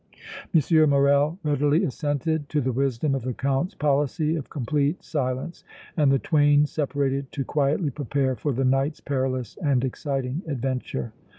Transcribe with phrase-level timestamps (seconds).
[0.51, 0.89] M.
[0.89, 5.63] Morrel readily assented to the wisdom of the Count's policy of complete silence,
[5.95, 11.13] and the twain separated to quietly prepare for the night's perilous and exciting adventure.